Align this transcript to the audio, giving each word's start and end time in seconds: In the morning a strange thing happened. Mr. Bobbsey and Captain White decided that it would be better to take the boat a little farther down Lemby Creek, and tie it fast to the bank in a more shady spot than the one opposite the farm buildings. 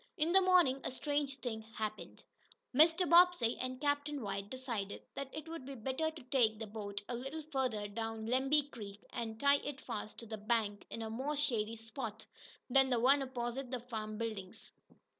In 0.17 0.31
the 0.31 0.41
morning 0.41 0.81
a 0.83 0.89
strange 0.89 1.35
thing 1.41 1.61
happened. 1.61 2.23
Mr. 2.73 3.07
Bobbsey 3.07 3.55
and 3.59 3.79
Captain 3.79 4.19
White 4.23 4.49
decided 4.49 5.03
that 5.13 5.29
it 5.31 5.47
would 5.47 5.63
be 5.63 5.75
better 5.75 6.09
to 6.09 6.23
take 6.23 6.57
the 6.57 6.65
boat 6.65 7.03
a 7.07 7.13
little 7.13 7.43
farther 7.51 7.87
down 7.87 8.25
Lemby 8.25 8.63
Creek, 8.71 9.03
and 9.11 9.39
tie 9.39 9.57
it 9.57 9.79
fast 9.79 10.17
to 10.17 10.25
the 10.25 10.39
bank 10.39 10.87
in 10.89 11.03
a 11.03 11.09
more 11.11 11.35
shady 11.35 11.75
spot 11.75 12.25
than 12.67 12.89
the 12.89 12.99
one 12.99 13.21
opposite 13.21 13.69
the 13.69 13.79
farm 13.79 14.17
buildings. 14.17 14.71